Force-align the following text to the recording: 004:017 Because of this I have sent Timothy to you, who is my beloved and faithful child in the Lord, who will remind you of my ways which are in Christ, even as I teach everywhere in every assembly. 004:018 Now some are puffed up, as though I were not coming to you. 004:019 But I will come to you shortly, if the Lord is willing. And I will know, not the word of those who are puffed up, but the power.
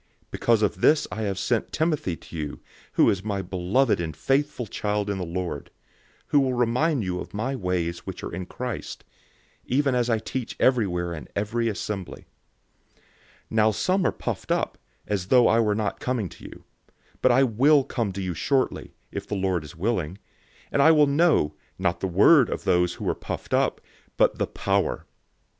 004:017 0.31 0.31
Because 0.31 0.61
of 0.63 0.81
this 0.81 1.07
I 1.11 1.21
have 1.21 1.37
sent 1.37 1.71
Timothy 1.71 2.15
to 2.15 2.35
you, 2.35 2.59
who 2.93 3.07
is 3.11 3.23
my 3.23 3.43
beloved 3.43 4.01
and 4.01 4.17
faithful 4.17 4.65
child 4.65 5.11
in 5.11 5.19
the 5.19 5.23
Lord, 5.27 5.69
who 6.29 6.39
will 6.39 6.55
remind 6.55 7.03
you 7.03 7.19
of 7.19 7.35
my 7.35 7.55
ways 7.55 7.99
which 7.99 8.23
are 8.23 8.33
in 8.33 8.47
Christ, 8.47 9.03
even 9.67 9.93
as 9.93 10.09
I 10.09 10.17
teach 10.17 10.55
everywhere 10.59 11.13
in 11.13 11.27
every 11.35 11.69
assembly. 11.69 12.25
004:018 12.93 12.99
Now 13.51 13.69
some 13.69 14.03
are 14.07 14.11
puffed 14.11 14.51
up, 14.51 14.79
as 15.05 15.27
though 15.27 15.47
I 15.47 15.59
were 15.59 15.75
not 15.75 15.99
coming 15.99 16.29
to 16.29 16.45
you. 16.45 16.63
004:019 16.89 16.95
But 17.21 17.31
I 17.33 17.43
will 17.43 17.83
come 17.83 18.11
to 18.13 18.23
you 18.23 18.33
shortly, 18.33 18.95
if 19.11 19.27
the 19.27 19.35
Lord 19.35 19.63
is 19.63 19.75
willing. 19.75 20.17
And 20.71 20.81
I 20.81 20.89
will 20.89 21.05
know, 21.05 21.53
not 21.77 21.99
the 21.99 22.07
word 22.07 22.49
of 22.49 22.63
those 22.63 22.95
who 22.95 23.07
are 23.07 23.13
puffed 23.13 23.53
up, 23.53 23.79
but 24.17 24.39
the 24.39 24.47
power. 24.47 25.05